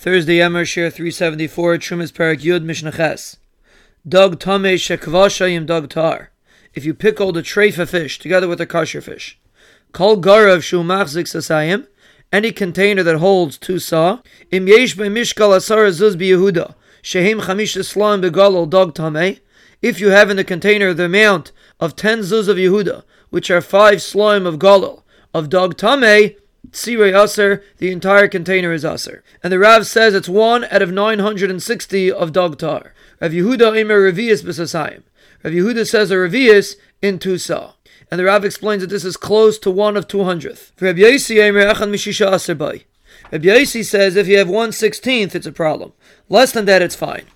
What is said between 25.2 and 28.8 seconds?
of Dog Tame, Tzirei Aser, the entire container